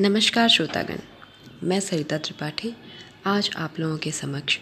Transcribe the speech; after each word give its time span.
नमस्कार 0.00 0.48
श्रोतागण, 0.48 0.98
मैं 1.62 1.80
सरिता 1.80 2.16
त्रिपाठी, 2.18 2.72
आज 3.26 3.50
आप 3.56 3.78
लोगों 3.80 3.96
के 3.98 4.10
समक्ष। 4.10 4.58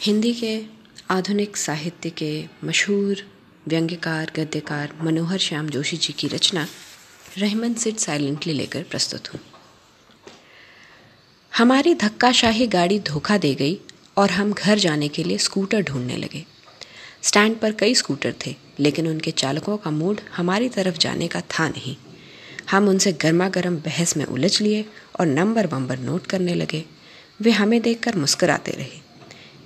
हिंदी 0.00 0.32
के 0.34 0.64
आधुनिक 1.10 1.56
साहित्य 1.56 2.10
के 2.10 2.46
मशहूर, 2.64 3.22
व्यंग्यकार, 3.68 4.32
गद्यकार 4.36 4.94
मनोहर 5.02 5.38
श्याम 5.38 5.68
जोशी 5.68 5.96
जी 5.96 6.12
की 6.12 6.28
रचना 6.28 6.66
रहमन 7.38 7.74
सिट 7.74 7.98
साइलेंटली 7.98 8.52
लेकर 8.52 8.82
प्रस्तुत 8.82 9.34
हूँ। 9.34 9.40
हमारी 11.52 11.94
धक्काशाही 11.94 12.66
गाड़ी 12.66 12.98
धोखा 13.00 13.38
दे 13.38 13.54
गई 13.54 13.78
और 14.16 14.30
हम 14.30 14.52
घर 14.52 14.78
जाने 14.78 15.08
के 15.08 15.24
लिए 15.24 15.38
स्कूटर 15.38 15.82
ढूँढने 15.82 16.16
लगे। 16.16 16.44
स्टैंड 17.22 17.58
पर 17.60 17.72
कई 17.72 17.94
स्कूटर 17.94 18.34
थे, 18.46 18.56
लेकिन 18.80 19.08
उनके 19.08 19.30
चालकों 19.30 19.76
का 19.76 19.90
मूड 19.90 20.20
हमारी 20.36 20.68
तरफ़ 20.68 20.98
जाने 20.98 21.28
का 21.28 21.40
था 21.40 21.68
नहीं। 21.68 21.96
हम 22.70 22.88
उनसे 22.88 23.12
गर्मा 23.12 23.48
गर्म 23.48 23.76
बहस 23.76 24.16
में 24.16 24.24
उलझ 24.24 24.60
लिए 24.60 24.84
और 25.20 25.26
नंबर 25.26 25.66
वंबर 25.66 25.98
नोट 25.98 26.26
करने 26.26 26.54
लगे। 26.54 26.84
वे 27.40 27.50
हमें 27.50 27.82
देखकर 27.82 28.16
मुस्कुराते 28.16 28.70
रहे। 28.70 29.08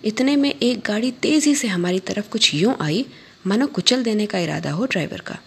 इतने 0.05 0.37
में 0.37 0.55
एक 0.63 0.81
गाड़ी 0.81 1.11
तेज़ी 1.11 1.55
से 1.55 1.69
हमारी 1.69 2.01
तरफ़ 2.01 2.29
कुछ 2.29 2.55
यूँ 2.55 2.77
आई, 2.81 3.07
मानो 3.47 3.67
कुचल 3.67 4.03
देने 4.03 4.27
का 4.27 4.39
इरादा 4.39 4.71
हो 4.71 4.87
ड्राइवर 4.87 5.21
का। 5.21 5.39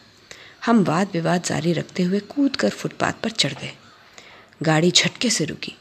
हम 0.66 0.84
वाद 0.84 1.10
विवाद 1.14 1.44
जारी 1.44 1.74
रखते 1.74 2.04
हुए 2.04 2.20
कूद 2.20 2.56
कर 2.56 2.70
फुटपाथ 2.70 3.14
पर 3.14 3.30
चढ़ 3.30 3.54
गए। 3.54 3.72
गाड़ी 4.64 4.92
झटके 4.92 5.30
से 5.30 5.46
रुकी। 5.46 5.74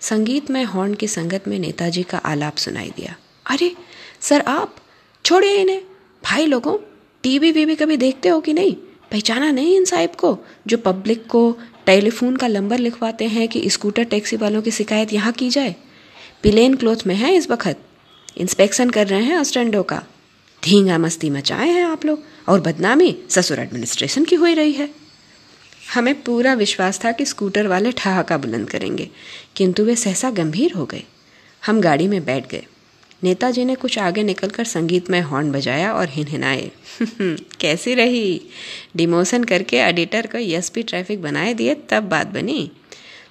संगीत 0.00 0.50
में 0.50 0.64
हॉर्न 0.64 0.94
की 0.94 1.08
संगत 1.08 1.44
में 1.48 1.58
नेताजी 1.58 2.02
का 2.02 2.18
आलाप 2.18 2.56
सुनाई 2.56 2.90
दिया। 2.96 3.16
अरे, 3.46 3.76
सर 4.20 4.40
आप, 4.40 4.76
छोड़िए 5.24 5.56
इन्हें। 5.56 5.82
भाई 6.24 6.46
लोगों, 6.46 6.78
टीवी 7.22 7.50
वीवी 7.50 7.74
कभी 7.74 7.96
देखते 7.96 8.28
हो 8.28 8.40
कि 8.40 8.52
नहीं? 8.52 8.76
पहचाना 9.10 9.50
नहीं 9.50 9.76
इन 9.76 9.84
साहिब 9.84 10.10
को, 10.10 10.38
जो 10.66 10.78
पब्लिक 10.78 11.26
को 11.26 11.58
टेलीफोन 11.86 12.36
का 12.36 12.48
नंबर 12.48 12.78
लिखवाते 12.78 13.24
हैं 13.24 13.48
कि 13.48 13.70
स्कूटर 13.70 14.04
टैक्सी 14.04 14.36
वालों 14.36 14.62
की 14.62 14.70
शिकायत 14.70 15.12
यहाँ 15.12 15.32
की 15.32 15.50
जाए। 15.50 15.76
प्लेन 16.42 16.74
क्लोथ 16.74 16.96
में 17.06 17.14
है 17.14 17.34
इस 17.34 17.50
वक्त। 17.50 17.76
इंस्पेक्शन 18.38 18.90
कर 18.90 19.06
रहे 19.06 19.22
हैं 19.22 19.44
स्टैंडों 19.44 19.82
का। 19.82 20.02
धींगा 20.64 20.98
मस्ती 20.98 21.30
मचाए 21.30 21.68
हैं 21.68 21.84
आप 21.84 22.04
लोग, 22.04 22.22
और 22.48 22.60
बदनामी 22.60 23.18
ससुर 23.30 23.58
एडमिनिस्ट्रेशन 23.58 24.24
की 24.24 24.36
हो 24.36 24.46
रही 24.46 24.72
है। 24.72 24.90
हमें 25.94 26.22
पूरा 26.22 26.54
विश्वास 26.54 27.04
था 27.04 27.12
कि 27.12 27.24
स्कूटर 27.24 27.66
वाले 27.66 27.92
ठहाका 27.92 28.38
बुलंद 28.38 28.70
करेंगे, 28.70 29.10
किंतु 29.56 29.84
वे 29.84 29.96
सहसा 29.96 30.30
गंभीर 30.30 30.72
हो 30.72 30.84
गए। 30.84 31.02
हम 31.66 31.80
गाड़ी 31.80 32.08
में 32.08 32.24
बैठ 32.24 32.50
गए। 32.50 32.66
नेताजी 33.24 33.64
ने 33.64 33.74
कुछ 33.74 33.98
आगे 33.98 34.22
निकलकर 34.22 34.64
संगीत 34.64 35.10
में 35.10 35.20
हॉर्न 35.20 35.52
बजाया 35.52 35.92
और 35.92 36.08
हिनहिनाए। 36.08 36.70
कैसी 37.60 37.94
रही? 37.94 38.40
डिमोशन 38.96 39.44
करके 39.44 39.76
एडिटर 39.76 40.26
को 40.26 40.38
एसपी 40.38 40.82
ट्रैफ़िक 40.82 41.22
बनाए 41.22 41.54
दिए, 41.54 41.74
तब 41.74 42.02
बात 42.02 42.26
बनी। 42.26 42.70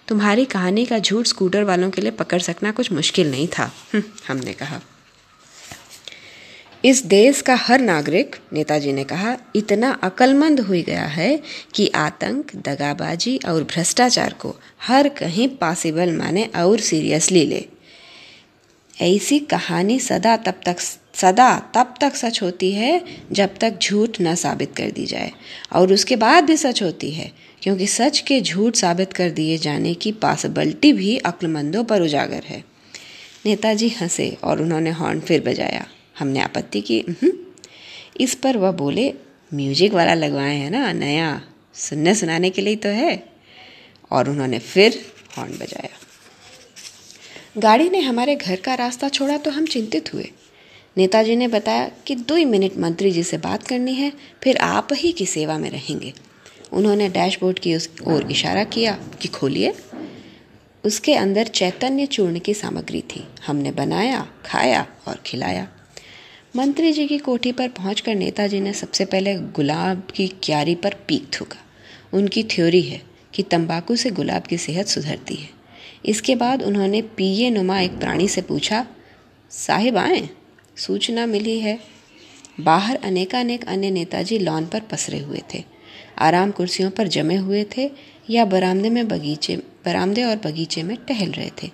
तुम्हारी 0.07 0.45
कहानी 0.45 0.85
का 0.85 0.99
झूठ 0.99 1.25
स्कूटर 1.25 1.63
वालों 1.63 1.89
के 1.89 2.01
लिए 2.01 2.11
पकड़ 2.11 2.39
सकना 2.39 2.71
कुछ 2.71 2.91
मुश्किल 2.91 3.31
नहीं 3.31 3.47
था 3.47 3.73
हमने 4.27 4.53
कहा। 4.53 4.81
इस 6.85 7.05
देश 7.05 7.41
का 7.41 7.55
हर 7.55 7.79
नागरिक, 7.79 8.35
नेताजी 8.53 8.93
ने 8.93 9.03
कहा, 9.03 9.37
इतना 9.55 9.91
अकलमंद 9.91 10.59
हो 10.59 10.73
गया 10.73 11.05
है 11.05 11.41
कि 11.73 11.87
आतंक, 11.87 12.55
दगाबाजी 12.55 13.39
और 13.45 13.63
भ्रष्टाचार 13.63 14.33
को 14.33 14.55
हर 14.81 15.09
कहीं 15.09 15.47
पॉसिबल 15.47 16.11
माने 16.11 16.49
और 16.55 16.79
सीरियसली 16.79 17.45
ले। 17.45 17.78
ऐसी 19.01 19.39
कहानी 19.39 19.99
सदा 19.99 20.37
तब 20.37 20.61
तक 20.65 20.79
सदा 21.13 21.71
तब 21.75 21.93
तक 22.01 22.15
सच 22.15 22.41
होती 22.41 22.71
है 22.71 23.01
जब 23.31 23.57
तक 23.57 23.77
झूठ 23.81 24.09
न 24.21 24.35
साबित 24.35 24.75
कर 24.77 24.91
दी 24.91 25.05
जाए। 25.05 25.31
और 25.73 25.93
उसके 25.93 26.15
बाद 26.15 26.43
भी 26.43 26.57
सच 26.57 26.83
होती 26.83 27.11
है, 27.11 27.31
क्योंकि 27.61 27.87
सच 27.87 28.19
के 28.19 28.41
झूठ 28.41 28.75
साबित 28.75 29.13
कर 29.13 29.29
दिए 29.29 29.57
जाने 29.57 29.93
की 29.93 30.11
पॉसिबिलिटी 30.11 30.93
भी 30.93 31.17
अक्लमंदों 31.17 31.83
पर 31.83 32.01
उजागर 32.01 32.43
है। 32.45 32.63
नेताजी 33.45 33.89
हंसे 33.89 34.37
और 34.43 34.61
उन्होंने 34.61 34.89
हॉर्न 34.89 35.19
फिर 35.19 35.41
बजाया। 35.41 35.85
हमने 36.19 36.39
आपत्ति 36.39 36.81
की? 36.81 37.05
इस 38.21 38.35
पर 38.35 38.57
वह 38.57 38.71
बोले, 38.71 39.13
म्यूज़िक 39.53 39.93
वाला 39.93 40.13
लगवाए 40.13 40.55
हैं 40.55 40.71
ना, 40.71 40.91
नया। 40.91 41.41
सुनने 41.73 42.15
सुनाने 42.15 42.49
के 42.49 42.61
लिए 42.61 42.75
तो 42.75 42.89
है। 42.89 43.23
और 44.11 44.29
उन्होंने 44.29 44.59
फिर 44.59 45.05
हॉर्न 45.37 45.51
बजाया। 45.51 45.98
गाड़ी 47.57 47.89
ने 47.89 47.99
हमारे 47.99 48.35
घर 48.35 48.55
का 48.55 48.73
रास्ता 48.73 49.09
छोड़ा 49.09 49.37
तो 49.37 49.51
हम 49.51 49.65
चिंतित 49.65 50.13
हुए। 50.13 50.31
नेताजी 50.97 51.35
ने 51.35 51.47
बताया 51.47 51.91
कि 52.05 52.15
दो 52.15 52.35
ही 52.35 52.45
मिनट 52.45 52.77
मंत्री 52.77 53.11
जी 53.11 53.23
से 53.23 53.37
बात 53.37 53.63
करनी 53.63 53.93
है, 53.93 54.13
फिर 54.43 54.57
आप 54.57 54.87
ही 54.93 55.11
की 55.11 55.25
सेवा 55.25 55.57
में 55.57 55.69
रहेंगे। 55.69 56.13
उन्होंने 56.71 57.09
डैशबोर्ड 57.09 57.59
की 57.59 57.75
ओर 58.07 58.31
इशारा 58.31 58.63
किया 58.63 58.99
कि 59.21 59.27
खोलिए। 59.27 59.73
उसके 60.85 61.15
अंदर 61.15 61.47
चैतन्य 61.47 62.05
चूर्ण 62.05 62.39
की 62.39 62.53
सामग्री 62.53 63.01
थी। 63.01 63.27
हमने 63.47 63.71
बनाया, 63.71 64.27
खाया 64.45 64.87
और 65.07 65.21
खिलाया। 65.25 65.67
मंत्री 66.55 66.91
जी 66.91 67.07
की 67.07 67.17
कोठी 67.17 67.51
पर 67.51 67.67
पहुंचकर 67.67 68.15
नेताजी 68.15 68.59
ने 68.59 68.73
सबसे 68.73 69.05
पहले 69.05 69.35
गुलाब 69.35 70.07
की 70.15 70.27
क्यारी 70.27 70.75
पर 70.75 70.93
पीक 71.07 71.27
थूका। 71.39 71.59
उनकी 72.13 72.43
थ्योरी 72.43 72.81
है 72.81 73.01
कि 73.33 73.43
तंबाकू 73.43 73.95
से 73.95 74.09
गुलाब 74.09 74.43
की 74.43 74.57
सेहत 74.57 74.87
सुधरती 74.87 75.35
है। 75.35 75.58
इसके 76.05 76.35
बाद 76.35 76.63
उन्होंने 76.63 77.01
पीए 77.01 77.49
नुमा 77.49 77.79
एक 77.79 77.99
प्राणी 77.99 78.27
से 78.27 78.41
पूछा, 78.41 78.85
साहिब 79.49 79.97
आए? 79.97 80.29
सूचना 80.77 81.25
मिली 81.25 81.59
है। 81.59 81.79
बाहर 82.59 82.95
अनेकानेक 82.95 83.67
अन्य 83.67 83.91
नेताजी 83.91 84.39
लॉन 84.39 84.65
पर 84.65 84.79
पसरे 84.79 85.19
हुए 85.19 85.41
थे। 85.53 85.63
आराम 86.17 86.51
कुर्सियों 86.51 86.91
पर 86.91 87.07
जमे 87.07 87.35
हुए 87.35 87.65
थे 87.77 87.91
या 88.29 88.45
बरामदे 88.45 88.89
में 88.89 89.07
बगीचे, 89.07 89.55
बरामदे 89.57 90.23
और 90.23 90.35
बगीचे 90.35 90.83
में 90.83 90.97
टहल 90.97 91.31
रहे 91.31 91.49
थे। 91.63 91.69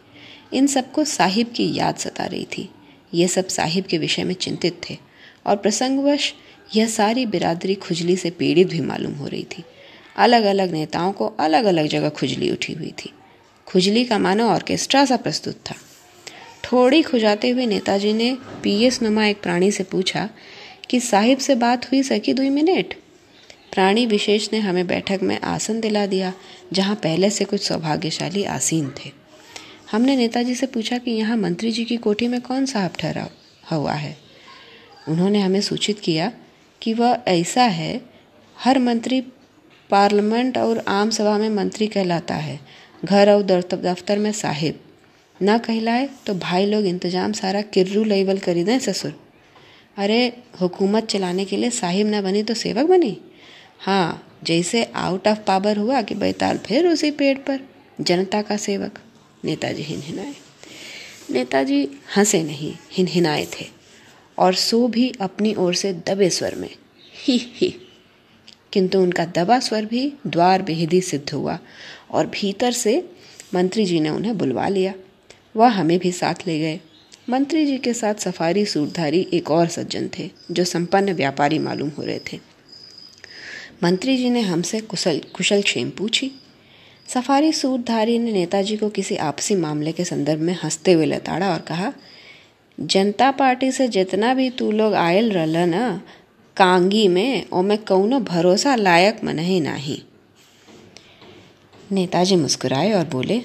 इन 0.54 0.68
सबको 0.68 1.04
साहिब 1.04 1.52
की 1.56 1.74
याद 1.76 1.96
सता 1.96 2.26
रही 2.26 2.46
थी। 2.58 2.70
ये 3.14 3.28
सब 3.28 3.48
साहिब 3.48 3.86
के 3.86 3.98
विषय 3.98 4.24
में 4.24 4.34
चिंतित 4.34 4.82
थे 4.90 4.98
और 5.46 5.56
प्रसंगवश 5.56 6.34
यह 6.76 6.88
सारी 6.88 7.26
बिरादरी 7.26 7.76
खुजली 7.76 8.16
से 8.16 8.30
पीड़ित 8.30 8.68
भी 8.68 8.80
मालूम 8.80 9.14
हो 9.14 9.28
रही 9.28 9.44
थी। 9.44 9.64
अलग 10.18 10.44
अलग 10.44 10.72
नेताओं 10.72 11.12
को 11.12 11.28
अलग 11.40 11.66
अलग 11.66 11.88
जगह 11.88 12.10
खुजली 12.10 12.52
उठी 12.52 12.74
हुई 12.74 12.94
थी। 13.06 13.12
खुजली 13.76 14.06
का 14.06 14.18
मानो 14.18 14.48
ऑर्केस्ट्रा 14.48 15.06
सा 15.06 15.18
प्रस्तुत 15.18 15.56
था। 15.56 15.76
थोड़ी 16.64 17.02
खुजाते 17.02 17.50
हुए 17.50 17.66
नेताजी 17.66 18.14
ने 18.14 18.38
पीएस 18.64 19.02
नुमा 19.02 19.26
एक 19.26 19.42
प्राणी 19.42 19.72
से 19.72 19.84
पूछा 19.84 20.30
कि 20.90 21.00
साहिब 21.00 21.38
से 21.38 21.56
बात 21.56 21.86
हुई 21.86 22.04
सकी 22.04 22.34
दुई 22.34 22.50
मिनट? 22.50 22.94
प्राणी 23.74 24.06
विशेष 24.06 24.50
ने 24.54 24.60
हमें 24.60 24.88
बैठक 24.88 25.20
में 25.24 25.40
आसन 25.40 25.80
दिला 25.80 26.06
दिया, 26.06 26.34
जहाँ 26.74 26.96
पहले 26.96 27.30
से 27.30 27.46
कुछ 27.46 27.62
सौभाग्यशाली 27.62 28.44
आसीन 28.44 28.90
थे। 28.90 29.12
हमने 29.92 30.16
नेताजी 30.16 30.56
से 30.56 30.66
पूछा 30.66 30.98
कि 30.98 31.12
यहाँ 31.12 31.38
मंत्री 31.38 31.72
जी 31.72 31.86
की 31.86 31.98
कोठी 31.98 32.28
में 32.28 32.42
कौन 32.42 32.66
साहब 32.66 32.92
ठहरा 33.00 33.30
हुआ 33.72 33.94
है? 33.94 34.18
उन्होंने 35.08 35.42
हमें 35.42 35.62
सूचित 35.62 36.00
किया 36.00 36.32
कि 36.82 36.94
वह 36.94 37.20
ऐसा 37.28 37.64
है, 37.64 38.02
हर 38.60 38.80
मंत्री 38.80 39.22
पार्लियामेंट 39.90 40.58
और 40.58 40.86
आम 40.88 41.10
सभा 41.10 41.38
में 41.38 41.50
मंत्री 41.50 41.88
कहलाता 41.88 42.36
है 42.36 42.85
घर 43.06 43.32
और 43.32 43.42
दफ्तर 43.42 44.20
में 44.20 44.32
साहिब। 44.32 44.80
ना 45.42 45.58
कहलाए 45.58 46.10
तो 46.28 46.34
भाई 46.34 46.66
लोग 46.66 46.86
इंतज़ाम 46.86 47.34
सारा 47.34 47.62
किर्रू 47.62 48.04
लेवल 48.04 48.38
करी 48.38 48.64
दें 48.64 48.80
ससुर। 48.80 49.14
अरे, 49.98 50.38
हुकूमत 50.62 51.06
चलाने 51.06 51.46
के 51.46 51.58
लिए 51.58 51.70
साहिब 51.70 52.08
ना 52.08 52.22
बनी 52.22 52.44
तो 52.44 52.54
सेवक 52.54 52.86
बनी? 52.86 53.18
हाँ 53.80 54.40
जैसे 54.44 54.84
आउट 54.84 55.28
ऑफ़ 55.28 55.40
पावर 55.40 55.78
हुआ 55.78 56.02
कि 56.02 56.16
बैताल 56.16 56.58
फिर 56.58 56.88
उसी 56.88 57.12
पेड़ 57.12 57.38
पर। 57.38 57.60
जनता 58.02 58.42
का 58.42 58.58
सेवक। 58.58 59.00
नेताजी 59.46 59.82
हिनहिनाए। 59.82 60.34
नेताजी 61.32 61.88
हंसे 62.18 62.44
नहीं, 62.44 62.74
हिनहिनाए 62.92 63.46
थे। 63.46 63.66
और 64.38 64.54
सो 64.54 64.88
भी 64.88 65.14
अपनी 65.22 65.54
ओर 65.54 65.74
से 65.74 65.94
दबे 65.94 66.30
स्वर 66.30 66.56
में। 66.56 66.76
ही 67.26 67.38
ही। 67.38 67.76
किंतु 68.74 69.00
उनका 69.00 69.26
दबा 69.26 69.60
स्वर 69.60 69.86
भी 69.86 70.14
द्वार 70.28 70.62
बेहदी 70.62 71.02
सिद्ध 71.02 71.32
हुआ। 71.34 71.60
और 72.16 72.28
भीतर 72.28 72.72
से 72.72 73.10
मंत्री 73.56 73.86
जी 73.86 74.00
ने 74.00 74.10
उन्हें 74.10 74.38
बुलवा 74.38 74.68
लिया। 74.68 74.94
वह 75.56 75.68
हमें 75.68 76.00
भी 76.00 76.12
साथ 76.12 76.36
ले 76.48 76.60
गए। 76.60 76.80
मंत्री 77.30 77.66
जी 77.66 77.78
के 77.78 77.94
साथ 77.94 78.16
सफारी 78.16 78.66
सूटधारी 78.66 79.28
एक 79.34 79.52
और 79.52 79.68
सज्जन 79.68 80.10
थे, 80.20 80.30
जो 80.52 80.64
संपन्न 80.64 81.14
व्यापारी 81.14 81.60
मालूम 81.60 81.90
हो 81.90 82.04
रहे 82.04 82.20
थे। 82.20 82.40
मंत्री 83.84 84.18
जी 84.18 84.30
ने 84.30 84.42
हमसे 84.42 84.80
कुशल 84.80 85.22
कुशल 85.36 85.62
क्षेम 85.62 85.90
पूछी। 85.90 86.32
सफारी 87.08 87.54
सूटधारी 87.54 88.20
ने 88.20 88.32
नेताजी 88.32 88.78
को 88.78 88.90
किसी 88.90 89.16
आपसी 89.16 89.56
मामले 89.56 89.92
के 89.92 90.04
संदर्भ 90.04 90.40
में 90.40 90.58
हँसते 90.64 90.94
हुए 90.94 91.06
लताड़ा 91.06 91.54
और 91.54 91.60
कहा, 91.60 91.94
जनता 92.80 93.32
पार्टी 93.32 93.72
से 93.72 93.88
जितना 93.88 94.34
भी 94.34 94.50
तू 94.50 94.72
लोग 94.72 94.94
आयल 94.94 95.32
रल 95.32 95.58
न 95.58 96.02
कांगी 96.58 97.08
में 97.08 97.46
ओमे 97.54 97.78
कौनो 97.78 98.20
भरोसा 98.20 98.76
लायक 98.76 99.24
मन 99.24 99.40
ही 99.40 99.60
नाही। 99.60 100.05
नेताजी 101.92 102.36
मुस्कुराए 102.36 102.92
और 102.92 103.06
बोले 103.06 103.42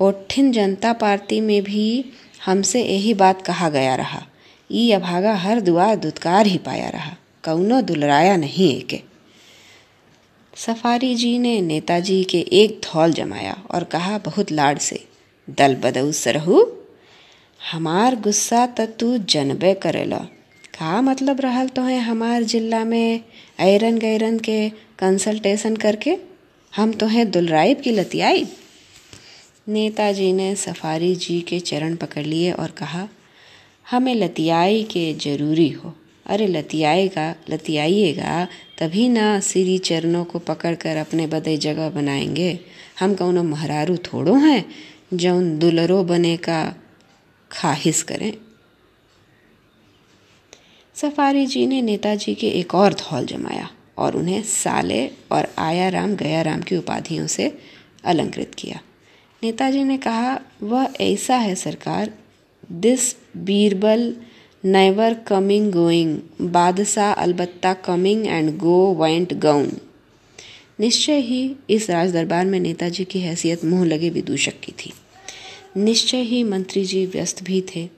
ओठिन 0.00 0.52
जनता 0.52 0.92
पार्टी 0.92 1.40
में 1.40 1.62
भी 1.62 2.04
हमसे 2.46 2.84
यही 2.84 3.14
बात 3.14 3.42
कहा 3.42 3.68
गया 3.68 3.94
रहा। 3.94 4.26
ई 4.72 4.90
अभागा 4.90 5.34
हर 5.34 5.60
दुआर 5.60 5.96
दुत्कार 5.96 6.46
ही 6.46 6.58
पाया 6.58 6.88
रहा। 6.88 7.16
कौनो 7.44 7.80
दुलराया 7.80 8.36
नहीं 8.36 8.76
एके। 8.76 9.00
सफारी 10.56 11.14
जी 11.14 11.38
ने 11.38 11.60
नेताजी 11.60 12.24
के 12.24 12.38
एक 12.38 12.80
धौल 12.84 13.12
जमाया 13.12 13.62
और 13.70 13.84
कहा 13.84 14.18
बहुत 14.18 14.52
लाड 14.52 14.78
से, 14.78 15.04
दल 15.50 15.74
बदऊ 15.74 16.12
सरहू, 16.12 16.72
हमार 17.72 18.16
गुस्सा 18.16 18.66
त 18.66 18.80
तू 18.80 19.18
जनबे 19.18 19.74
करेला। 19.74 20.18
का 20.78 21.02
मतलब 21.02 21.40
रहल 21.40 21.68
तो 21.68 21.82
है 21.82 22.00
हमार 22.00 22.42
जिला 22.42 22.84
में 22.84 23.20
ऐरन 23.60 23.98
गैरन 23.98 24.38
के 24.38 24.70
कंसल्टेशन 24.70 25.76
करके? 25.76 26.31
हम 26.76 26.92
तो 26.92 27.06
हैं 27.06 27.30
दुलराइब 27.30 27.80
की 27.80 27.90
लतियाई। 27.90 28.46
नेताजी 29.68 30.32
ने 30.32 30.56
सफारी 30.56 31.16
जी 31.16 31.40
के 31.40 31.60
चरण 31.60 31.96
पकड़ 31.96 32.22
लिए 32.22 32.52
और 32.52 32.70
कहा, 32.70 33.08
हमें 33.90 34.14
लतियाई 34.14 34.82
के 34.84 35.14
ज़रूरी 35.14 35.68
हो। 35.68 35.94
अरे 36.26 36.46
लतियाएगा 36.46 37.34
लतियाइएगा 37.50 38.48
तभी 38.78 39.08
ना 39.08 39.40
श्री 39.40 39.78
चरणों 39.78 40.24
को 40.24 40.38
पकड़कर 40.38 40.96
अपने 40.96 41.26
बदे 41.26 41.56
जगह 41.56 41.90
बनाएँगे। 41.90 42.60
हम 43.00 43.14
कौनो 43.14 43.42
महरारू 43.42 43.96
थोड़ो 43.96 44.34
हैं, 44.34 44.64
जौन 45.14 45.58
दुलरो 45.58 46.04
बने 46.04 46.36
का 46.36 46.74
खाहिश 47.50 48.02
करें। 48.02 48.32
सफारी 50.94 51.46
जी 51.46 51.66
ने 51.66 51.82
नेताजी 51.82 52.34
के 52.34 52.48
एक 52.48 52.74
और 52.74 52.94
धौल 52.94 53.26
जमाया। 53.26 53.70
और 53.98 54.16
उन्हें 54.16 54.42
साले 54.42 55.06
और 55.32 55.54
आया 55.58 55.88
राम 55.88 56.14
गया 56.16 56.42
राम 56.42 56.60
की 56.60 56.76
उपाधियों 56.76 57.26
से 57.26 57.58
अलंकृत 58.04 58.54
किया। 58.54 58.80
नेताजी 59.42 59.84
ने 59.84 59.98
कहा, 59.98 60.40
वह 60.62 60.88
ऐसा 61.00 61.36
है 61.36 61.54
सरकार, 61.54 62.12
this 62.72 63.16
Birbal 63.36 64.16
never 64.64 65.14
coming 65.14 65.72
going, 65.72 66.18
बादशाह 66.40 67.12
अलबत्ता 67.12 67.72
coming 67.74 68.26
and 68.26 68.56
go 68.58 68.94
went 68.94 69.34
gone 69.34 69.72
निश्चय 70.80 71.18
ही 71.18 71.56
इस 71.70 71.90
राज 71.90 72.12
दरबार 72.12 72.46
में 72.46 72.60
नेताजी 72.60 73.04
की 73.04 73.20
हैसियत 73.20 73.64
मुँह 73.64 73.84
लगे 73.84 74.10
विदूषक 74.10 74.60
की 74.62 74.72
थी। 74.72 74.92
निश्चय 75.76 76.20
ही 76.20 76.42
मंत्री 76.44 76.84
जी 76.84 77.06
व्यस्त 77.06 77.42
भी 77.42 77.64
थे। 77.76 77.88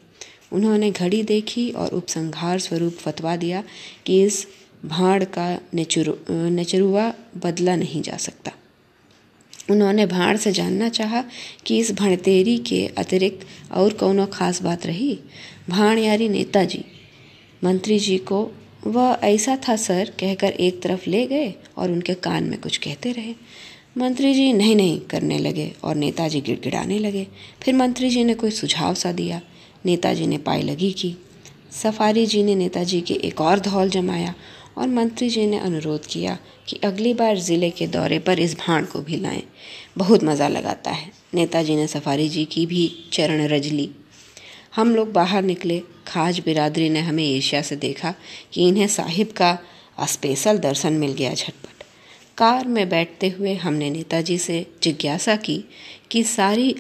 उन्होंने 0.53 0.91
घड़ी 0.91 1.23
देखी 1.23 1.71
और 1.71 1.89
उपसंहार 1.89 2.59
स्वरूप 2.59 2.93
फतवा 2.93 3.37
दिया 3.37 3.63
कि 4.07 4.23
इस 4.23 4.47
भाड़ 4.85 5.25
का 5.25 5.61
नेचुरु, 5.75 6.13
नेचरुआ 6.31 7.15
बदला 7.37 7.77
नहीं 7.77 8.03
जा 8.03 8.17
सकता। 8.17 8.53
उन्होंने 9.71 10.07
भाड़ 10.07 10.37
से 10.37 10.53
जानना 10.53 10.89
चाहा 10.89 11.25
कि 11.67 11.79
इस 11.79 11.93
भणतेरी 11.93 12.59
के 12.59 12.87
अतिरिक्त 12.87 13.73
और 13.73 13.93
कौनो 13.93 14.27
खास 14.27 14.63
बात 14.63 14.87
रही? 14.87 15.19
भाण 15.69 15.99
यारी 15.99 16.29
नेताजी। 16.29 16.85
मंत्री 17.65 17.99
जी 17.99 18.19
को, 18.19 18.51
वह 18.87 19.19
ऐसा 19.23 19.59
था 19.69 19.77
सर, 19.77 20.13
कहकर 20.21 20.53
एक 20.53 20.83
तरफ़ 20.83 21.11
ले 21.11 21.27
गए 21.27 21.55
और 21.77 21.91
उनके 21.91 22.15
कान 22.15 22.45
में 22.45 22.61
कुछ 22.61 22.77
कहते 22.77 23.13
रहे। 23.13 23.35
मंत्री 23.99 24.35
जी 24.35 24.53
नहीं 24.53 24.77
नहीं, 24.77 25.01
करने 25.01 25.39
लगे 25.39 25.73
और 25.85 25.95
नेताजी 25.95 26.41
गिड़गिड़ाने 26.41 26.99
लगे। 26.99 27.27
फिर 27.63 27.75
मंत्री 27.75 28.11
जी 28.11 28.25
ने 28.25 28.35
कोई 28.35 28.51
सुझाव 28.51 28.95
सा 28.95 29.13
दिया। 29.13 29.41
नेताजी 29.87 30.27
ने 30.27 30.39
पाई 30.39 30.63
लगी 30.63 30.93
की। 30.93 31.17
सफारी 31.73 32.27
जी 32.27 32.43
ने 32.43 32.55
नेताजी 32.55 33.01
के 33.01 33.15
एक 33.15 33.41
और 33.41 33.61
धौल 33.61 33.91
जमाया 33.91 34.35
और 34.77 34.89
मंत्री 34.89 35.29
जी 35.31 35.47
ने 35.47 35.59
अनुरोध 35.59 36.07
किया 36.07 36.39
कि 36.69 36.77
अगली 36.85 37.15
बार 37.15 37.39
ज़िले 37.39 37.71
के 37.71 37.87
दौरे 37.87 38.19
पर 38.19 38.39
इस 38.39 38.57
भाण 38.59 38.85
को 38.85 39.01
भी 39.01 39.17
लाएँ। 39.17 39.43
बहुत 39.99 40.25
मज़ा 40.25 40.49
लगाता 40.49 40.91
है। 40.91 41.11
नेताजी 41.35 41.77
ने 41.77 41.87
सफारी 41.87 42.29
जी 42.29 42.45
की 42.45 42.67
भी 42.67 42.87
चरण 43.13 43.47
रज 43.47 43.67
ली। 43.67 43.91
हम 44.75 44.95
लोग 44.97 45.13
बाहर 45.13 45.43
निकले। 45.43 45.83
खाज 46.07 46.41
बिरादरी 46.41 46.89
ने 46.89 47.01
हमें 47.01 47.25
एशिया 47.25 47.63
से 47.63 47.77
देखा 47.77 48.15
कि 48.53 48.69
इन्हें 48.69 48.87
साहिब 48.87 49.33
का 49.33 49.59
स्पेशल 50.07 50.59
दर्शन 50.59 50.93
मिल 50.93 51.13
गया 51.13 51.35
झटपट। 51.35 51.85
कार 52.39 52.67
में 52.67 52.89
बैठते 52.89 53.29
हुए 53.29 53.55
हमने 53.55 53.91
नेताजी 53.91 54.39
से 54.39 54.67
जिज्ञासा 54.83 55.37
की 55.37 55.65
कि 56.11 56.23
सारी 56.25 56.75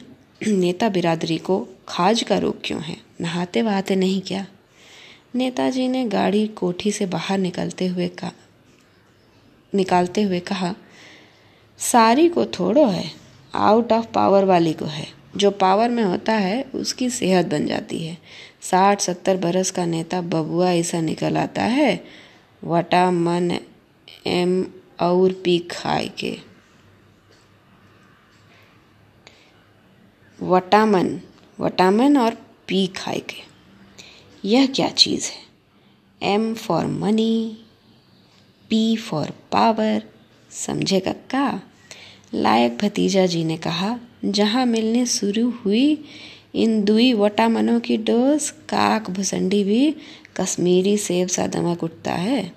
नेता 0.48 0.88
बिरादरी 0.88 1.38
को 1.38 1.66
खाज 1.88 2.22
का 2.22 2.38
रोग 2.38 2.60
क्यों 2.64 2.80
है? 2.82 2.96
नहाते 3.20 3.62
वहाते 3.62 3.96
नहीं 3.96 4.20
क्या? 4.20 4.46
नेताजी 5.34 5.88
ने 5.88 6.04
गाड़ी 6.04 6.46
कोठी 6.46 6.92
से 6.92 7.06
बाहर 7.06 7.38
निकलते 7.38 7.86
हुए 7.86 8.08
कहा, 8.08 8.32
निकालते 9.74 10.22
हुए 10.22 10.40
कहा, 10.40 10.74
सारी 11.78 12.28
को 12.28 12.44
थोड़ो 12.46 12.86
है 12.86 13.10
आउट 13.54 13.92
ऑफ़ 13.92 14.06
पावर 14.06 14.44
वाली 14.44 14.72
को 14.72 14.84
है। 14.84 15.06
जो 15.36 15.50
पावर 15.50 15.88
में 15.88 16.02
होता 16.02 16.32
है, 16.32 16.64
उसकी 16.74 17.10
सेहत 17.10 17.46
बन 17.46 17.66
जाती 17.66 18.06
है। 18.06 18.18
साठ, 18.62 19.00
सत्तर 19.00 19.36
बरस 19.36 19.70
का 19.70 19.86
नेता 19.86 20.20
बबुआ 20.20 20.70
ऐसा 20.70 21.00
निकल 21.00 21.36
आता 21.36 21.62
है, 21.62 22.04
वटा 22.64 23.10
मन 23.10 23.58
एम 24.26 24.66
और 25.00 25.32
पी 25.32 25.58
खाए 25.58 26.08
के। 26.18 26.38
वटामन 30.42 31.20
वटामन 31.60 32.16
और 32.16 32.34
पी 32.68 32.86
खाए 32.86 33.18
के। 33.18 33.53
यह 34.44 34.66
क्या 34.66 34.88
चीज़ 34.88 35.30
है? 35.30 35.44
M 36.32 36.54
for 36.54 36.86
money 36.86 37.56
P 38.70 38.96
for 38.96 39.30
power 39.52 40.02
समझे 40.50 41.00
कक्का 41.00 41.62
लायक 42.34 42.78
भतीजा 42.78 43.26
जी 43.26 43.44
ने 43.44 43.56
कहा, 43.56 43.98
जहाँ 44.24 44.66
मिलने 44.66 45.06
शुरू 45.06 45.50
हुई, 45.50 46.04
इन 46.54 46.84
दुई 46.84 47.12
वटामनों 47.12 47.80
की 47.80 47.96
डोज, 47.96 48.50
काक 48.50 49.10
भुसंडी 49.10 49.64
भी 49.64 49.94
कश्मीरी 50.36 50.96
सेब 50.96 51.28
सा 51.28 51.46
दमक 51.46 51.84
उठता 51.84 52.12
है। 52.12 52.52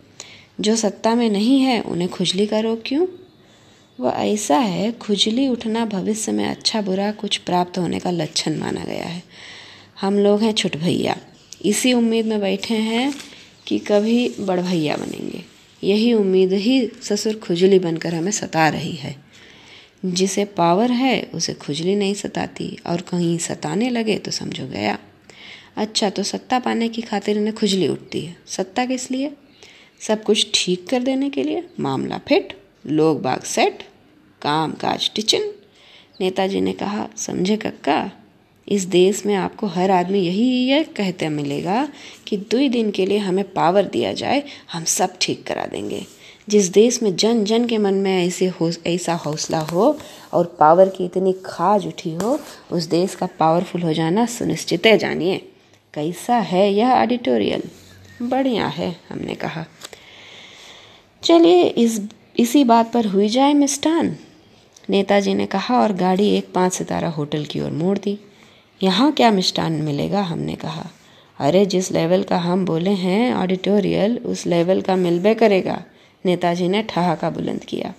जो 0.61 0.75
सत्ता 0.75 1.15
में 1.15 1.29
नहीं 1.29 1.61
है, 1.61 1.81
उन्हें 1.81 2.09
खुजली 2.09 2.45
का 2.45 2.59
रोग 2.59 2.81
क्यों? 2.85 3.07
वह 3.99 4.11
ऐसा 4.11 4.57
है, 4.57 4.91
खुजली 4.91 5.47
उठना 5.47 5.85
भविष्य 5.85 6.31
में 6.31 6.45
अच्छा 6.45 6.81
बुरा 6.81 7.11
कुछ 7.11 7.37
प्राप्त 7.37 7.77
होने 7.77 7.99
का 7.99 8.11
लक्षण 8.11 8.57
माना 8.57 8.83
गया 8.83 9.05
है। 9.05 9.23
हम 10.01 10.19
लोग 10.19 10.41
हैं 10.41 10.53
छुट 10.53 10.77
भैया। 10.77 11.17
इसी 11.67 11.93
उम्मीद 11.93 12.25
में 12.25 12.39
बैठे 12.39 12.73
हैं 12.73 13.13
कि 13.67 13.79
कभी 13.79 14.35
बड़ 14.39 14.61
भैया 14.61 14.97
बनेंगे। 14.97 15.43
यही 15.83 16.13
उम्मीद 16.13 16.53
ही 16.53 16.89
ससुर 17.01 17.35
खुजली 17.35 17.79
बनकर 17.79 18.15
हमें 18.15 18.31
सता 18.31 18.69
रही 18.69 18.91
है। 18.91 19.15
जिसे 20.05 20.45
पावर 20.45 20.91
है, 20.91 21.29
उसे 21.33 21.53
खुजली 21.53 21.95
नहीं 21.95 22.13
सताती 22.13 22.77
और 22.85 23.01
कहीं 23.01 23.37
सताने 23.37 23.89
लगे 23.89 24.17
तो 24.17 24.31
समझो 24.31 24.67
गया। 24.67 24.99
अच्छा 25.77 26.09
तो 26.09 26.23
सत्ता 26.23 26.59
पाने 26.59 26.89
की 26.89 27.01
खातिर 27.01 27.37
इन्हें 27.37 27.55
खुजली 27.55 27.87
उठती 27.87 28.21
है। 28.21 28.37
सत्ता 28.47 28.85
किस 28.85 29.11
लिए? 29.11 29.31
सब 30.01 30.23
कुछ 30.23 30.47
ठीक 30.53 30.87
कर 30.87 31.03
देने 31.03 31.29
के 31.29 31.43
लिए। 31.43 31.63
मामला 31.79 32.17
फिट, 32.17 32.61
लोग 32.87 33.21
बाग 33.21 33.41
सेट, 33.41 33.83
काम 34.41 34.71
काज 34.71 35.11
टिचन। 35.15 35.51
नेताजी 36.21 36.61
ने 36.61 36.73
कहा, 36.73 37.09
समझे 37.17 37.57
कक्का? 37.57 38.11
इस 38.67 38.83
देश 38.83 39.25
में 39.25 39.35
आपको 39.35 39.67
हर 39.67 39.91
आदमी 39.91 40.19
यही 40.19 40.67
यह 40.67 40.83
कहते 40.83 41.29
मिलेगा 41.29 41.89
कि 42.27 42.37
दो 42.37 42.69
दिन 42.69 42.91
के 42.91 43.05
लिए 43.05 43.17
हमें 43.17 43.53
पावर 43.53 43.85
दिया 43.85 44.13
जाए, 44.13 44.43
हम 44.71 44.83
सब 44.83 45.13
ठीक 45.21 45.43
करा 45.43 45.65
देंगे। 45.65 46.05
जिस 46.49 46.65
देश 46.65 47.03
में 47.03 47.15
जन 47.15 47.43
जन 47.43 47.67
के 47.67 47.77
मन 47.77 47.93
में 47.93 48.27
ऐसे 48.27 48.45
हो, 48.45 48.71
ऐसा 48.87 49.13
हौसला 49.13 49.59
हो 49.59 49.99
और 50.33 50.57
पावर 50.59 50.89
की 50.89 51.05
इतनी 51.05 51.35
खाज 51.45 51.87
उठी 51.87 52.13
हो, 52.13 52.39
उस 52.71 52.83
देश 52.83 53.15
का 53.15 53.25
पावरफुल 53.25 53.81
हो 53.81 53.93
जाना 53.93 54.25
सुनिश्चित 54.25 54.85
है, 54.85 54.97
जानिए। 54.97 55.37
कैसा 55.93 56.35
है 56.35 56.73
यह 56.73 56.91
ऑडिटोरियल 56.91 57.63
बढ़िया 58.21 58.67
है, 58.67 58.99
हमने 59.09 59.35
कहा। 59.35 59.65
चलिए, 61.23 61.63
इस, 61.63 62.01
इसी 62.39 62.63
बात 62.63 62.91
पर 62.91 63.05
हुई 63.05 63.29
जाए 63.29 63.53
मिष्टान 63.53 64.17
नेताजी 64.89 65.33
ने 65.33 65.45
कहा 65.45 65.81
और 65.81 65.93
गाड़ी 65.93 66.29
एक 66.29 66.53
पाँच 66.53 66.73
सितारा 66.73 67.09
होटल 67.09 67.45
की 67.45 67.59
ओर 67.59 67.71
मोड़ 67.71 67.97
दी। 67.97 68.19
यहाँ 68.83 69.11
क्या 69.11 69.31
मिष्टान 69.31 69.73
मिलेगा? 69.73 70.21
हमने 70.21 70.55
कहा। 70.55 70.89
अरे, 71.39 71.65
जिस 71.65 71.91
लेवल 71.91 72.23
का 72.23 72.37
हम 72.37 72.65
बोले 72.65 72.89
हैं 72.89 73.33
ऑडिटोरियल 73.33 74.17
उस 74.17 74.47
लेवल 74.47 74.81
का 74.81 74.95
मिलबे 74.95 75.33
करेगा। 75.33 75.83
नेताजी 76.25 76.67
ने 76.67 76.83
ठहाका 76.83 77.29
बुलंद 77.29 77.63
किया। 77.63 77.93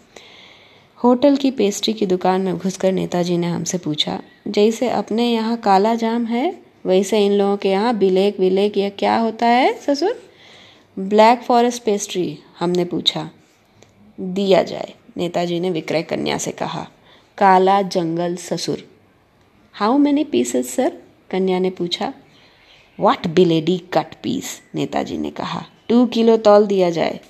होटल 1.05 1.37
की 1.37 1.51
पेस्ट्री 1.51 1.93
की 1.93 2.07
दुकान 2.07 2.41
में 2.41 2.59
घुसकर 2.59 2.93
नेताजी 2.93 3.37
ने 3.37 3.47
हमसे 3.47 3.79
पूछा, 3.79 4.21
जैसे 4.49 4.89
अपने 4.89 5.33
यहाँ 5.33 5.57
काला 5.57 5.95
जाम 5.95 6.27
है, 6.27 6.63
वैसे 6.87 7.27
इन 7.27 7.33
लोगों 7.33 7.57
के 7.57 7.69
यहाँ 7.69 7.97
बिलेक 7.97 8.41
विलेक 8.41 8.79
या 8.79 8.89
क्या 8.89 9.17
होता 9.17 9.47
है, 9.47 9.75
ससुर? 9.75 10.23
ब्लैक 10.99 11.41
फॉरेस्ट 11.41 11.83
पेस्ट्री 11.83 12.39
हमने 12.59 12.85
पूछा। 12.85 13.31
दिया 14.21 14.63
जाए, 14.63 14.95
नेताजी 15.17 15.61
ने 15.61 15.71
विक्रय 15.71 16.03
कन्या 16.03 16.39
से 16.39 16.51
कहा। 16.51 16.89
काला 17.39 17.83
जंगल, 17.83 18.37
ससुर। 18.37 18.98
हाउ 19.81 19.99
मैनी 19.99 20.23
पीसेस 20.25 20.75
सर 20.75 20.93
कन्या 21.31 21.59
ने 21.59 21.71
पूछा। 21.71 22.13
वाट 22.99 23.27
बिलेडी 23.27 23.77
कट 23.93 24.15
पीस 24.23 24.47
नेताजी 24.75 25.19
ने 25.19 25.31
कहा। 25.31 25.63
टू 25.89 26.07
किलो 26.07 26.37
तौल 26.37 26.67
दिया 26.67 26.89
जाए। 26.91 27.21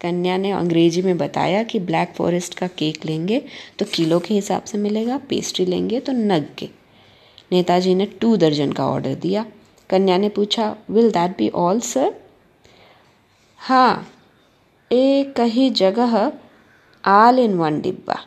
कन्या 0.00 0.36
ने 0.36 0.50
अंग्रेज़ी 0.50 1.02
में 1.02 1.16
बताया 1.18 1.62
कि 1.62 1.78
ब्लैक 1.80 2.12
फॉरेस्ट 2.16 2.54
का 2.54 2.66
केक 2.68 3.06
लेंगे 3.06 3.42
तो 3.78 3.84
किलो 3.84 4.18
के 4.18 4.34
हिसाब 4.34 4.64
से 4.64 4.78
मिलेगा। 4.78 5.16
पेस्ट्री 5.18 5.66
लेंगे 5.66 6.00
तो 6.00 6.12
नग 6.12 6.46
के। 6.58 6.68
नेताजी 7.52 7.94
ने 7.94 8.06
टू 8.20 8.36
दर्जन 8.36 8.72
का 8.72 8.86
ऑर्डर 8.86 9.14
दिया। 9.16 9.44
कन्या 9.90 10.18
ने 10.18 10.28
पूछा 10.28 10.74
will 10.90 11.10
that 11.10 11.36
be 11.38 11.48
all 11.56 11.80
sir 11.80 12.14
हाँ 13.60 14.08
एक 14.90 15.40
ही 15.40 15.68
जगह 15.72 16.32
आल 17.04 17.38
इन 17.38 17.54
वन 17.54 17.80
डिब्बा। 17.80 18.24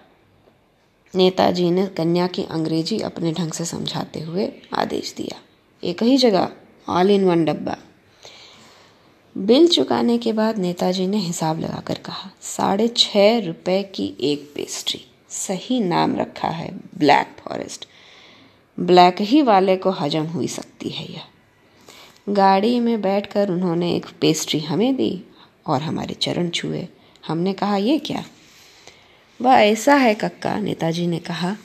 नेताजी 1.16 1.72
ने 1.72 1.86
कन्या 1.88 2.28
की 2.28 2.44
अंग्रेज़ी 2.44 3.00
अपने 3.00 3.32
ढंग 3.32 3.52
से 3.52 3.66
समझाते 3.66 4.20
हुए 4.20 4.52
आदेश 4.74 5.14
दिया। 5.18 5.40
एक 5.84 6.04
ही 6.04 6.18
जगह 6.18 6.50
ऑल 6.90 7.12
इन 7.12 7.26
वन 7.26 7.46
डब्बा। 7.46 7.78
बिल 9.38 9.68
चुकाने 9.68 10.18
के 10.18 10.34
बाद 10.34 10.58
नेताजी 10.58 11.08
ने 11.08 11.18
हिसाब 11.18 11.60
लगाकर 11.60 11.98
कहा, 11.98 12.30
साढ़े 12.42 12.88
छः 12.88 13.40
रुपए 13.40 13.84
की 13.84 14.14
एक 14.22 14.52
पेस्ट्री 14.56 15.06
सही 15.30 15.80
नाम 15.80 16.16
रखा 16.16 16.48
है 16.48 16.72
ब्लैक 16.98 17.36
फॉरेस्ट 17.40 17.88
ब्लैक 18.80 19.16
ही 19.22 19.42
वाले 19.42 19.78
को 19.78 19.92
हजम 19.92 20.26
हुई 20.26 20.48
सकती 20.48 20.90
है 20.90 21.12
यह। 21.14 21.22
गाड़ी 22.30 22.80
में 22.80 23.02
बैठकर 23.02 23.50
उन्होंने 23.50 23.96
एक 23.96 24.06
पेस्ट्री 24.22 24.60
हमें 24.60 24.96
दी 24.96 25.24
और 25.68 25.82
हमारे 25.82 26.14
चरण 26.14 26.50
छुए। 26.50 26.88
हमने 27.28 27.54
कहा, 27.54 27.78
ये 27.78 27.98
क्या? 28.00 28.24
वह 29.42 29.54
ऐसा 29.54 29.96
है, 29.96 30.14
कक्का, 30.14 30.60
नेताजी 30.60 31.08
ने 31.08 31.20
कहा। 31.20 31.56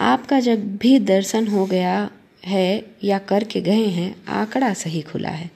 आपका 0.00 0.40
जब 0.40 0.76
भी 0.76 0.98
दर्शन 0.98 1.46
हो 1.46 1.66
गया 1.66 2.10
है 2.44 2.84
या 3.04 3.18
करके 3.18 3.60
गए 3.60 3.86
हैं, 3.88 4.24
आंकड़ा 4.28 4.74
सही 4.74 5.02
खुला 5.02 5.28
है। 5.28 5.50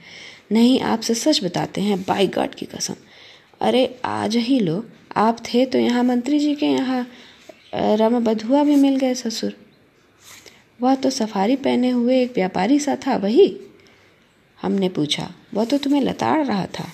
नहीं, 0.53 0.81
आपसे 0.81 1.15
सच 1.15 1.45
बताते 1.45 1.81
हैं, 1.81 2.03
बाई 2.03 2.27
गॉड 2.27 2.55
की 2.55 2.67
कसम। 2.67 2.95
अरे, 3.61 4.01
आज 4.05 4.37
ही 4.37 4.61
लो। 4.61 4.85
आप 5.17 5.39
थे 5.41 5.65
तो 5.67 5.79
यहाँ 5.79 6.05
मंत्री 6.05 6.39
जी 6.39 6.55
के 6.55 6.67
यहाँ 6.67 7.09
रमा 7.75 8.21
बधुआ 8.21 8.63
भी 8.65 8.77
मिल 8.77 8.97
गए 8.97 9.15
ससुर। 9.15 9.57
वह 10.81 10.95
तो 10.95 11.11
सफारी 11.11 11.57
पहने 11.57 11.91
हुए 11.91 12.23
एक 12.23 12.33
व्यापारी 12.35 12.79
सा 12.79 12.97
था, 13.07 13.17
वही? 13.17 13.59
हमने 14.63 14.89
पूछा। 14.89 15.31
वह 15.55 15.65
तो 15.65 15.79
तुम्हें 15.79 16.03
लताड़ 16.03 16.47
रहा 16.47 16.67
था। 16.67 16.93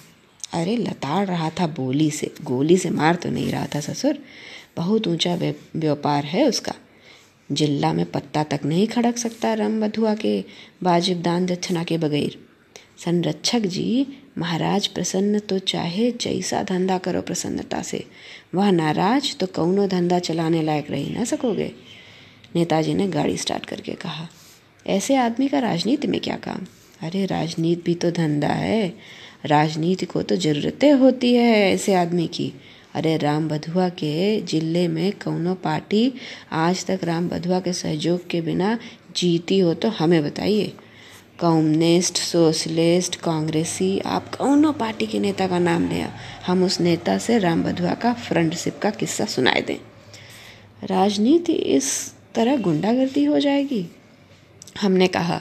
अरे, 0.54 0.76
लताड़ 0.76 1.26
रहा 1.26 1.50
था 1.50 1.66
बोली 1.66 2.11
से, 2.11 2.34
गोली 2.42 2.78
से 2.78 2.90
मार 2.90 3.14
तो 3.14 3.30
नहीं 3.30 3.50
रहा 3.50 3.66
था 3.66 3.80
ससुर। 3.80 4.18
बहुत 4.76 5.08
ऊँचा 5.08 5.34
व्यापार 5.76 6.25
है 6.25 6.49
उसका। 6.49 6.75
जिल्ला 7.52 7.92
में 7.92 8.04
पत्ता 8.06 8.42
तक 8.44 8.61
नहीं 8.64 8.87
खड़क 8.87 9.16
सकता 9.16 9.54
रम 9.54 9.80
बधुआ 9.80 10.14
के 10.14 10.44
वाजिब 10.82 11.23
दान 11.23 11.46
दक्षिणा 11.46 11.84
के 11.84 11.99
बगैर। 11.99 12.38
संरक्षक 13.04 13.61
जी, 13.61 14.06
महाराज 14.38 14.87
प्रसन्न 14.87 15.38
तो 15.38 15.58
चाहे, 15.58 16.11
जैसा 16.11 16.62
धंधा 16.62 16.99
करो 16.99 17.23
प्रसन्नता 17.23 17.82
से। 17.82 18.04
वह 18.54 18.70
नाराज़ 18.70 19.37
तो 19.37 19.46
कौनो 19.46 19.87
धंधा 19.87 20.18
चलाने 20.18 20.62
लायक 20.62 20.90
रह 20.90 21.11
ना 21.11 21.25
सकोगे। 21.25 21.73
नेताजी 22.56 22.94
ने 22.94 23.08
गाड़ी 23.08 23.37
स्टार्ट 23.37 23.66
करके 23.66 23.92
कहा, 23.92 24.28
ऐसे 24.87 25.16
आदमी 25.16 25.49
का 25.49 25.58
राजनीति 25.58 26.08
में 26.08 26.20
क्या 26.20 26.37
काम? 26.37 26.66
अरे, 27.02 27.26
राजनीति 27.26 27.82
भी 27.87 27.94
तो 27.94 28.11
धंधा 28.11 28.49
है। 28.49 28.94
राजनीति 29.44 30.06
को 30.06 30.22
तो 30.22 30.36
जरूरतें 30.36 30.92
होती 30.92 31.34
है 31.34 31.72
ऐसे 31.72 31.94
आदमी 31.94 32.26
की। 32.26 32.52
अरे 32.94 33.16
राम 33.16 33.48
बधुआ 33.48 33.88
के 33.88 34.40
ज़िले 34.40 34.86
में 34.88 35.12
कौनो 35.12 35.54
पार्टी 35.54 36.12
आज 36.52 36.84
तक 36.86 37.00
राम 37.04 37.28
बधुआ 37.28 37.60
के 37.60 37.72
सहयोग 37.72 38.28
के 38.30 38.40
बिना 38.40 38.78
जीती 39.16 39.58
हो 39.58 39.74
तो 39.74 39.88
हमें 39.88 40.22
बताइए। 40.24 40.72
कम्युनिस्ट, 41.40 42.16
सोशलिस्ट, 42.16 43.16
कांग्रेसी, 43.16 43.98
आप 43.98 44.34
कौनों 44.34 44.72
पार्टी 44.72 45.06
के 45.06 45.18
नेता 45.18 45.46
का 45.46 45.58
नाम 45.58 45.88
लें। 45.88 46.12
हम 46.46 46.62
उस 46.64 46.80
नेता 46.80 47.18
से 47.18 47.38
राम 47.38 47.62
बधुआ 47.62 47.94
का 47.94 48.12
फ्रेंडशिप 48.12 48.78
का 48.78 48.90
किस्सा 48.90 49.24
सुनाए 49.24 49.60
दें। 49.60 49.76
राजनीति 50.86 51.52
इस 51.52 51.90
तरह 52.34 52.56
गुंडागर्दी 52.56 53.24
हो 53.24 53.40
जाएगी। 53.40 53.86
हमने 54.80 55.06
कहा 55.06 55.40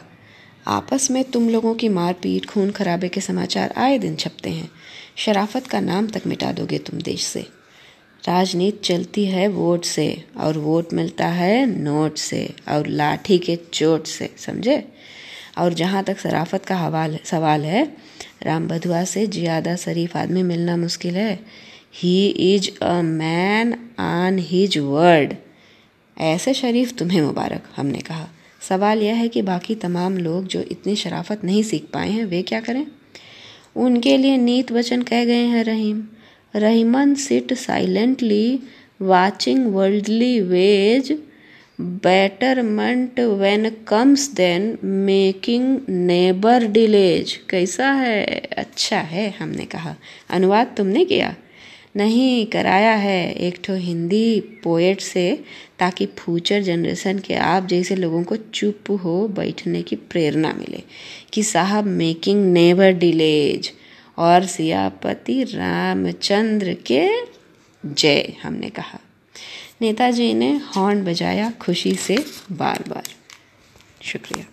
आपस 0.67 1.11
में 1.11 1.23
तुम 1.23 1.49
लोगों 1.49 1.73
की 1.75 1.89
मारपीट, 1.89 2.45
खून 2.45 2.71
खराबे 2.71 3.09
के 3.09 3.21
समाचार 3.21 3.73
आए 3.77 3.97
दिन 3.97 4.15
छपते 4.15 4.49
हैं। 4.49 4.69
शराफत 5.15 5.67
का 5.67 5.79
नाम 5.79 6.07
तक 6.07 6.21
मिटा 6.27 6.51
दोगे 6.51 6.77
तुम 6.77 6.99
देश 6.99 7.23
से। 7.23 7.45
राजनीति 8.27 8.79
चलती 8.83 9.25
है 9.25 9.47
वोट 9.47 9.85
से, 9.85 10.23
और 10.37 10.57
वोट 10.57 10.93
मिलता 10.93 11.27
है 11.27 11.65
नोट 11.65 12.17
से, 12.17 12.53
और 12.69 12.87
लाठी 12.87 13.37
के 13.37 13.55
चोट 13.73 14.07
से, 14.07 14.29
समझे? 14.37 14.83
और 15.57 15.73
जहाँ 15.73 16.03
तक 16.03 16.17
शराफत 16.17 16.65
का 16.65 16.75
हवाल 16.75 17.19
सवाल 17.25 17.65
है, 17.65 17.83
राम 18.43 18.67
बधुआ 18.67 19.03
से 19.03 19.27
ज़्यादा 19.27 19.75
शरीफ 19.75 20.17
आदमी 20.17 20.43
मिलना 20.43 20.77
मुश्किल 20.77 21.15
है। 21.15 21.39
He 21.93 22.27
is 22.27 22.69
a 22.83 23.01
man 23.01 23.73
on 23.99 24.37
his 24.39 24.77
word 24.77 25.33
ऐसे 26.17 26.53
शरीफ 26.53 26.93
तुम्हें 26.97 27.21
मुबारक, 27.21 27.63
हमने 27.75 27.99
कहा। 27.99 28.29
सवाल 28.69 29.01
यह 29.01 29.15
है 29.15 29.27
कि 29.27 29.41
बाकी 29.41 29.75
तमाम 29.75 30.17
लोग 30.17 30.47
जो 30.47 30.61
इतनी 30.61 30.95
शराफत 30.95 31.43
नहीं 31.43 31.63
सीख 31.63 31.83
पाए 31.93 32.09
हैं, 32.09 32.25
वे 32.25 32.41
क्या 32.41 32.59
करें? 32.59 32.87
उनके 33.75 34.17
लिए 34.17 34.37
नीत 34.37 34.71
वचन 34.71 35.01
कह 35.01 35.25
गए 35.25 35.45
हैं, 35.45 35.63
Rahim. 35.63 36.03
Rahiman 36.55 37.15
sit 37.15 37.53
silently, 37.53 38.59
watching 39.01 39.73
worldly 39.73 40.39
ways, 40.39 41.19
betterment 41.81 43.19
when 43.19 43.69
comes 43.69 44.31
then 44.31 44.77
making 44.83 45.79
neighbour 45.89 46.67
delays 46.67 47.39
कैसा 47.49 47.91
है? 47.91 48.25
अच्छा 48.57 48.99
है, 48.99 49.35
हमने 49.39 49.65
कहा। 49.65 49.95
अनुवाद 50.29 50.73
तुमने 50.77 51.05
किया? 51.05 51.35
नहीं 51.97 52.45
कराया 52.45 52.93
है। 52.95 53.33
एक 53.33 53.59
ठो 53.63 53.73
हिंदी 53.73 54.39
पोएट 54.63 55.01
से, 55.01 55.43
ताकि 55.79 56.05
फ्यूचर 56.05 56.61
जनरेशन 56.61 57.19
के 57.19 57.33
आप 57.33 57.65
जैसे 57.65 57.95
लोगों 57.95 58.23
को 58.23 58.35
चुप 58.35 58.91
हो 59.03 59.27
बैठने 59.27 59.81
की 59.81 59.95
प्रेरणा 59.95 60.53
मिले 60.53 60.83
कि 61.33 61.43
साहब 61.43 61.85
मेकिंग 61.85 62.53
नेवर 62.53 62.91
डिलेज 62.91 63.71
और 64.17 64.45
सियापति 64.45 65.43
रामचंद्र 65.43 66.73
के 66.73 67.09
जय, 67.85 68.33
हमने 68.43 68.69
कहा। 68.69 68.99
नेताजी 69.81 70.33
ने 70.33 70.61
हॉर्न 70.75 71.03
बजाया 71.03 71.51
खुशी 71.51 71.95
से 71.95 72.25
बार 72.51 72.83
बार 72.89 73.03
शुक्रिया। 74.01 74.45